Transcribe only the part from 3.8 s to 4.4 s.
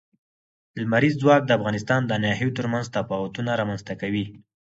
ته کوي.